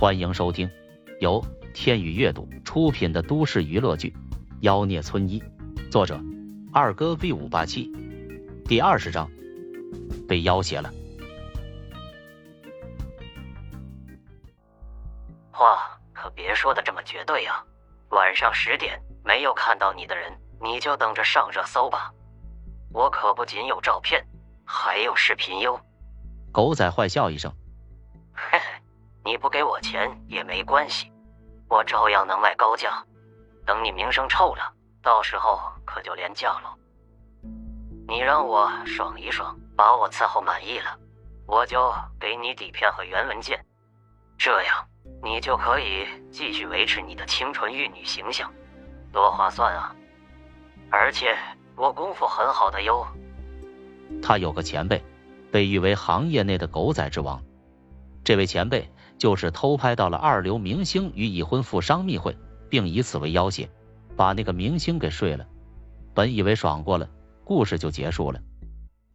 [0.00, 0.70] 欢迎收听
[1.18, 4.08] 由天宇阅读出品的都市娱乐剧
[4.60, 5.38] 《妖孽村医》，
[5.90, 6.18] 作者
[6.72, 7.92] 二哥 V 五八七，
[8.64, 9.30] 第二十章
[10.26, 10.90] 被要挟了。
[15.50, 17.62] 话可别说的这么绝对啊！
[18.08, 20.32] 晚上十点没有看到你的人，
[20.62, 22.10] 你就等着上热搜吧。
[22.90, 24.26] 我可不仅有照片，
[24.64, 25.78] 还有视频哟。
[26.50, 27.52] 狗仔坏笑一声，
[28.32, 28.69] 嘿嘿。
[29.24, 31.12] 你不给我钱也没关系，
[31.68, 33.04] 我照样能卖高价。
[33.66, 36.74] 等你名声臭了，到时候可就廉价了。
[38.08, 40.98] 你让我爽一爽，把我伺候满意了，
[41.46, 43.64] 我就给你底片和原文件，
[44.36, 44.88] 这样
[45.22, 48.50] 你就可以继续维持你的清纯玉女形象，
[49.12, 49.94] 多划算啊！
[50.90, 51.36] 而且
[51.76, 53.06] 我功夫很好的哟。
[54.20, 55.04] 他有个前辈，
[55.52, 57.40] 被誉为行业内的狗仔之王，
[58.24, 58.90] 这位前辈。
[59.20, 62.38] 就是偷拍到了二流明星与已婚富商密会，
[62.70, 63.68] 并以此为要挟，
[64.16, 65.46] 把那个明星给睡了。
[66.14, 67.10] 本以为爽过了，
[67.44, 68.40] 故事就结束了，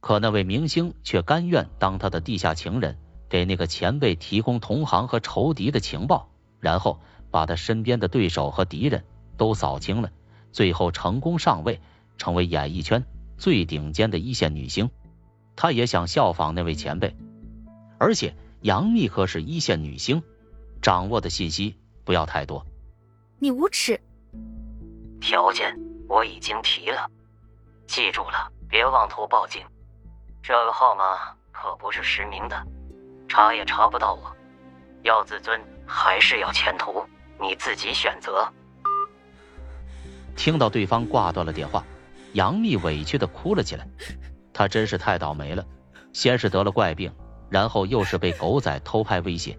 [0.00, 6.98] 可那位明星却甘愿当他的地下情人，给那个前辈提供同行和仇敌的情报，然后
[7.30, 9.04] 把他身边的对手和敌人
[9.36, 10.10] 都扫清了，
[10.50, 11.80] 最后成功上位，
[12.18, 13.04] 成为演艺圈
[13.38, 14.90] 最顶尖的一线女星。
[15.54, 17.14] 他也想效仿那位前辈，
[17.98, 18.34] 而且。
[18.62, 20.22] 杨幂可是一线女星，
[20.80, 22.64] 掌握的信息不要太多。
[23.40, 24.00] 你无耻！
[25.20, 25.76] 条件
[26.08, 27.10] 我已经提了，
[27.88, 29.62] 记住了，别妄图报警。
[30.42, 32.64] 这个号码可不是实名的，
[33.28, 34.32] 查也查不到我。
[35.02, 37.04] 要自尊还是要前途，
[37.40, 38.48] 你自己选择。
[40.36, 41.84] 听到对方挂断了电话，
[42.34, 43.88] 杨幂委屈的哭了起来。
[44.52, 45.66] 她真是太倒霉了，
[46.12, 47.12] 先是得了怪病。
[47.52, 49.58] 然后又是被狗仔偷拍威胁，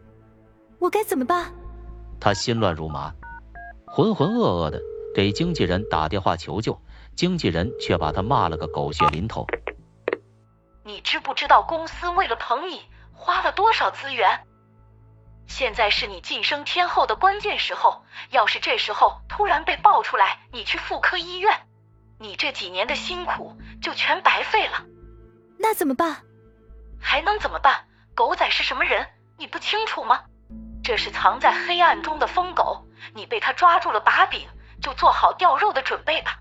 [0.79, 1.53] 我该怎么办？
[2.19, 3.13] 他心乱如麻，
[3.85, 4.81] 浑浑噩噩的
[5.13, 6.81] 给经纪人打电话求救，
[7.15, 9.45] 经纪人却把他骂了个狗血淋头。
[10.83, 12.81] 你知不知道公司为了捧你
[13.13, 14.39] 花了多少资源？
[15.45, 21.67] 现在是你晋升天后的关键时候，要是这时候突然被爆出来你去妇科医院，
[22.17, 24.83] 你这几年的辛苦就全白费了。
[25.59, 26.23] 那怎么办？
[27.03, 27.85] 还能怎么办？
[28.15, 29.05] 狗仔是什么人？
[29.37, 30.21] 你不清楚吗？
[30.83, 34.47] 这是藏在黑暗中的疯狗，你被他抓住了把柄，
[34.81, 36.39] 就做好掉肉的准备吧。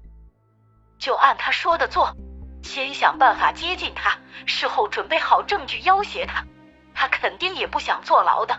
[0.98, 2.16] 就按他说的做，
[2.62, 6.44] 先想办法接近他，事后准备好证据要挟他，
[6.94, 8.58] 他肯定也不想坐牢的。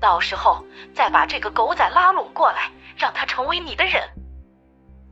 [0.00, 4.08] 到时候再把这个狗仔拉拢过来，让他成为你的人。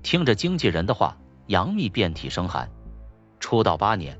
[0.03, 1.17] 听着经纪人的话，
[1.47, 2.69] 杨幂遍体生寒。
[3.41, 4.19] 出道八年。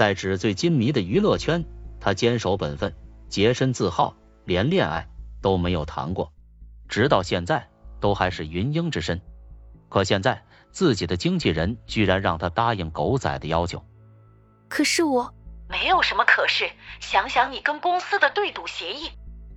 [0.00, 1.62] 在纸醉金迷的娱乐圈，
[2.00, 2.94] 他坚守本分，
[3.28, 4.14] 洁身自好，
[4.46, 5.06] 连恋爱
[5.42, 6.32] 都没有谈过，
[6.88, 7.68] 直到现在
[8.00, 9.20] 都还是云英之身。
[9.90, 13.84] 可现在自己的经纪人居然让他答应狗仔的要求。
[14.70, 15.34] 可是我
[15.68, 19.10] 没有什么可是，想想你跟公司的对赌协议，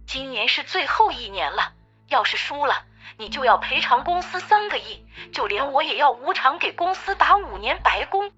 [0.05, 1.71] 今年是最后一年了，
[2.09, 2.83] 要是输了，
[3.17, 8.29] 你就要赔偿公司三个亿，就连我也要无偿给公司打五年白工。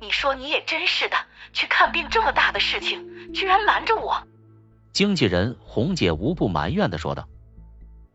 [0.00, 1.16] 你说你也真是的，
[1.52, 4.22] 去看病这么大的事情，居然瞒着我。
[4.92, 7.28] 经纪人红姐无不埋怨的说道：“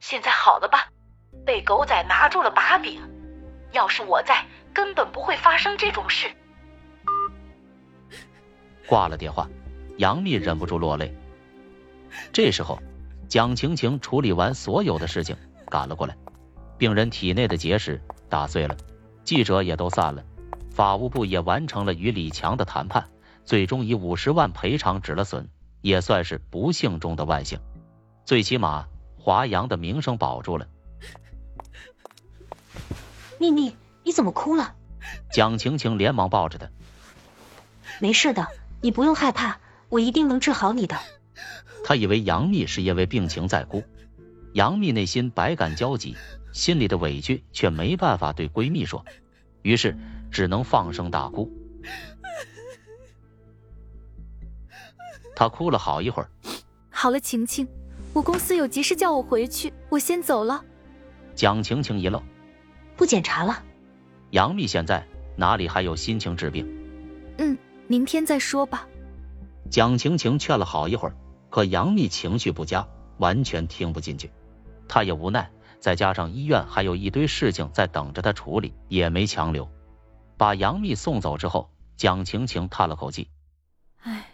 [0.01, 0.89] 现在好了吧？
[1.45, 2.99] 被狗仔拿住了把柄，
[3.71, 6.31] 要是我在，根本不会发生这种事。”
[8.87, 9.47] 挂了电话，
[9.97, 11.15] 杨幂忍不住落泪。
[12.33, 12.79] 这时候，
[13.29, 15.37] 蒋晴晴处理完所有的事情，
[15.69, 16.17] 赶了过来。
[16.77, 18.75] 病人体内的结石打碎了，
[19.23, 20.23] 记者也都散了。
[20.75, 23.07] 法务部也完成了与李强的谈判，
[23.45, 25.47] 最终以五十万赔偿止了损，
[25.79, 27.61] 也算是不幸中的万幸。
[28.25, 28.85] 最起码
[29.17, 30.67] 华阳的名声保住了。
[33.39, 34.75] 秘密，你怎么哭了？
[35.31, 36.69] 蒋晴晴连忙抱着她。
[38.01, 38.45] 没事的，
[38.81, 40.99] 你不用害怕，我一定能治好你的。
[41.85, 43.81] 她以为杨幂是因为病情在哭，
[44.51, 46.17] 杨幂内心百感交集，
[46.51, 49.05] 心里的委屈却没办法对闺蜜说，
[49.61, 49.95] 于是。
[50.35, 51.49] 只能放声大哭，
[55.33, 56.29] 他哭了好一会儿。
[56.89, 57.65] 好了，晴晴，
[58.11, 60.61] 我公司有急事叫我回去，我先走了。
[61.35, 62.21] 蒋晴晴一愣，
[62.97, 63.63] 不检查了？
[64.31, 66.67] 杨幂现在哪里还有心情治病？
[67.37, 67.57] 嗯，
[67.87, 68.85] 明天再说吧。
[69.69, 71.15] 蒋晴晴劝了好一会儿，
[71.49, 72.85] 可杨幂情绪不佳，
[73.19, 74.29] 完全听不进去。
[74.89, 75.49] 她也无奈，
[75.79, 79.71] 再加上医院还有一堆事情在等着她处理，也没强留。
[80.37, 83.29] 把杨幂送走之后，蒋晴晴叹了口气，
[84.01, 84.31] 哎。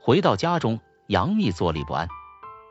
[0.00, 2.08] 回到家中，杨幂坐立不安，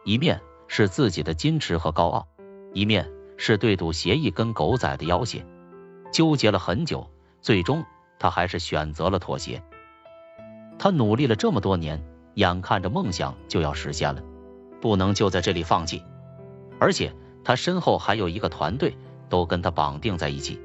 [0.04, 2.28] 一面是自己的矜持和高傲，
[2.74, 3.08] 一面
[3.38, 5.46] 是对赌协议跟狗仔的要挟，
[6.12, 7.08] 纠结了很久，
[7.40, 7.86] 最终
[8.18, 9.62] 她还是选择了妥协。
[10.80, 12.04] 他努力了这么多年，
[12.36, 14.22] 眼看着梦想就要实现了，
[14.80, 16.04] 不能就在这里放弃。
[16.80, 17.14] 而且
[17.44, 18.96] 他身后还有一个团队，
[19.30, 20.62] 都跟他绑定在一起。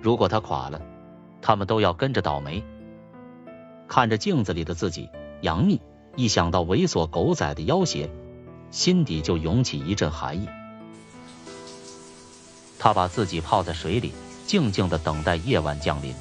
[0.00, 0.80] 如果他垮了，
[1.42, 2.64] 他们都要跟着倒霉。
[3.86, 5.10] 看着镜子里的自己，
[5.42, 5.80] 杨幂
[6.16, 8.08] 一想到猥琐狗仔的要挟，
[8.70, 10.48] 心底就涌起一阵寒意。
[12.78, 14.12] 他把自己泡在水里，
[14.46, 16.14] 静静的等待夜晚降临。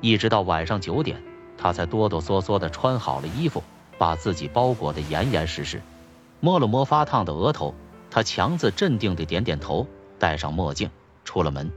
[0.00, 1.22] 一直到晚上九点，
[1.56, 3.62] 他才哆哆嗦嗦的穿好了衣服，
[3.98, 5.82] 把自己包裹的严严实实。
[6.40, 7.74] 摸了摸发烫的额头，
[8.10, 9.86] 他强自镇定的点点头，
[10.18, 10.90] 戴上墨镜，
[11.24, 11.70] 出了门。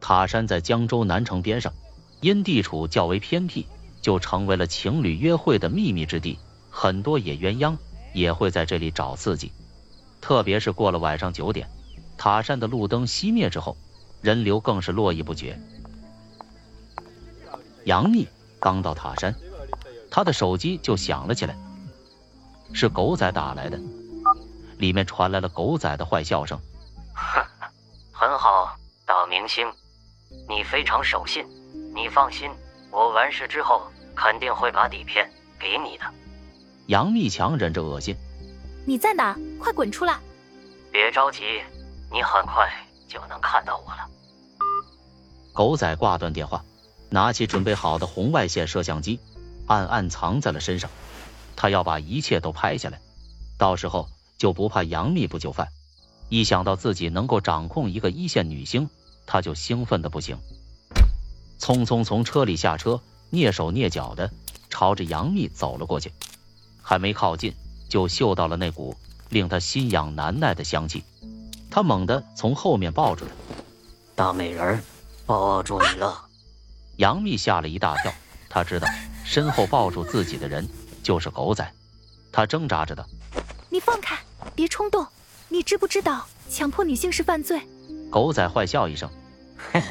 [0.00, 1.72] 塔山在江州南城边上，
[2.20, 3.66] 因地处较为偏僻，
[4.00, 6.38] 就成为了情侣约会的秘密之地。
[6.70, 7.76] 很多野鸳鸯
[8.12, 9.52] 也会在这里找刺激。
[10.24, 11.68] 特别是过了晚上九点，
[12.16, 13.76] 塔山的路灯熄灭之后，
[14.22, 15.60] 人流更是络绎不绝。
[17.84, 18.26] 杨幂
[18.58, 19.34] 刚到塔山，
[20.10, 21.54] 她的手机就响了起来，
[22.72, 23.78] 是狗仔打来的，
[24.78, 26.58] 里面传来了狗仔的坏笑声。
[28.10, 28.74] 很好，
[29.04, 29.70] 大明星，
[30.48, 31.44] 你非常守信，
[31.94, 32.50] 你放心，
[32.90, 33.82] 我完事之后
[34.16, 36.04] 肯定会把底片给你的。
[36.86, 38.16] 杨幂强忍着恶心。
[38.86, 39.34] 你在哪？
[39.58, 40.18] 快滚出来！
[40.92, 41.40] 别着急，
[42.12, 42.70] 你很快
[43.08, 44.06] 就能看到我了。
[45.54, 46.62] 狗仔挂断电话，
[47.08, 49.20] 拿起准备好的红外线摄像机，
[49.66, 50.90] 暗暗藏在了身上。
[51.56, 53.00] 他要把一切都拍下来，
[53.56, 55.68] 到时候就不怕杨幂不就范。
[56.28, 58.90] 一想到自己能够掌控一个一线女星，
[59.24, 60.36] 他就兴奋的不行。
[61.58, 64.30] 匆匆从车里下车，蹑手蹑脚的
[64.68, 66.12] 朝着杨幂走了过去，
[66.82, 67.54] 还没靠近。
[67.88, 68.96] 就嗅到了那股
[69.28, 71.04] 令他心痒难耐的香气，
[71.70, 73.32] 他猛地从后面抱住她，
[74.14, 74.82] 大美人，
[75.26, 76.24] 抱住你了。
[76.96, 78.12] 杨幂吓了一大跳，
[78.48, 78.88] 她知道
[79.24, 80.68] 身后抱住自己的人
[81.02, 81.68] 就是狗仔，
[82.30, 83.04] 她挣扎着道
[83.68, 84.16] ：“你放开，
[84.54, 85.04] 别冲动，
[85.48, 87.60] 你知不知道强迫女性是犯罪？”
[88.10, 89.10] 狗仔坏笑一声
[89.72, 89.86] ：“嘿嘿，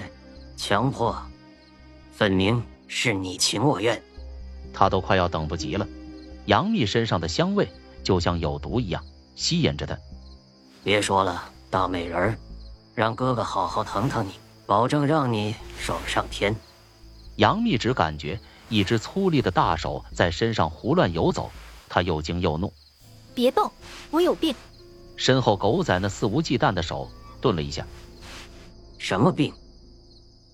[0.56, 1.14] 强迫，
[2.14, 4.02] 分明是你情我愿。”
[4.74, 5.86] 他都快要等不及了，
[6.46, 7.68] 杨幂身上的香味。
[8.04, 9.04] 就像有毒一样
[9.36, 9.98] 吸引着他。
[10.84, 12.38] 别说了，大美人儿，
[12.94, 14.34] 让哥哥好好疼疼你，
[14.66, 16.56] 保证让你爽上天。
[17.38, 18.40] 杨幂只感觉
[18.70, 21.50] 一只粗粝的大手在身上胡乱游走，
[21.90, 22.72] 她又惊又怒。
[23.34, 23.72] 别动，
[24.12, 24.54] 我有病。
[25.16, 27.10] 身后狗仔那肆无忌惮的手
[27.42, 27.86] 顿了一下。
[28.98, 29.54] 什么病？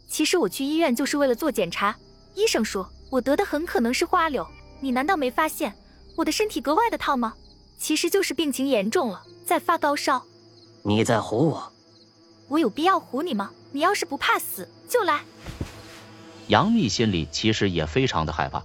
[0.08, 1.98] 其实我去医院就是为了做检查，
[2.36, 4.48] 医生说我得的很可能是花柳，
[4.80, 5.76] 你难道没发现？
[6.20, 7.34] 我的身体格外的烫吗？
[7.78, 10.22] 其实就是病情严重了，在发高烧。
[10.84, 11.72] 你在唬我？
[12.50, 13.52] 我有必要唬你吗？
[13.72, 15.22] 你要是不怕死，就来。
[16.48, 18.62] 杨幂心里其实也非常的害怕。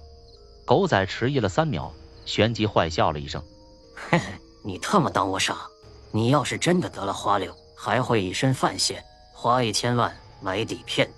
[0.65, 1.93] 狗仔迟疑了三秒，
[2.25, 3.41] 旋即坏笑了一声
[3.95, 4.25] ：“嘿嘿，
[4.61, 5.65] 你特么当我傻？
[6.11, 11.09] 你要是真的得了花柳，还会以身犯险，花一千万买底片。”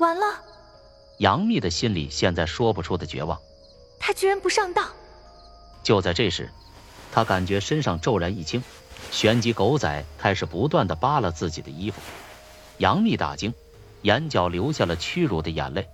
[0.00, 0.26] 完了。
[1.18, 3.38] 杨幂的心里现在说不出的绝望。
[4.00, 4.90] 他居然不上当。
[5.86, 6.50] 就在这时，
[7.12, 8.60] 他感觉身上骤然一轻，
[9.12, 12.00] 旋即狗仔开始不断的扒拉自己的衣服。
[12.78, 13.54] 杨幂大惊，
[14.02, 15.86] 眼角流下了屈辱的眼泪。